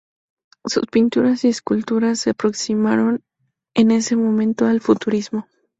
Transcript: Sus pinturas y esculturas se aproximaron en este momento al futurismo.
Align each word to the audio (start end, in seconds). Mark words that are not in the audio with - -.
Sus 0.65 0.87
pinturas 0.91 1.43
y 1.43 1.49
esculturas 1.49 2.17
se 2.17 2.31
aproximaron 2.31 3.23
en 3.75 3.91
este 3.91 4.15
momento 4.15 4.65
al 4.65 4.81
futurismo. 4.81 5.47